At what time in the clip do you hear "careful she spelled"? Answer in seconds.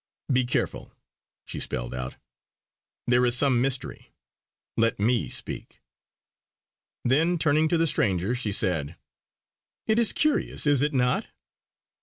0.45-1.93